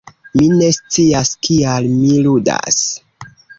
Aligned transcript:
Mi 0.37 0.45
ne 0.53 0.69
scias 0.77 1.35
kial 1.49 1.91
mi 1.99 2.17
ludas 2.29 2.83